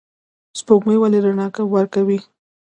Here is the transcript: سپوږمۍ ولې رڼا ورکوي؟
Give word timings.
سپوږمۍ 0.59 0.97
ولې 0.99 1.19
رڼا 1.25 1.47
ورکوي؟ 1.73 2.19